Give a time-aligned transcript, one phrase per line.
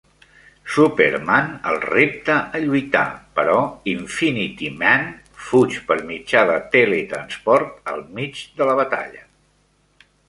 [0.75, 3.03] Superman el repta a lluitar,
[3.41, 3.57] però
[3.93, 5.05] Infinity-Man
[5.51, 9.23] fuig per mitjà de tele-transport al mig de la batalla.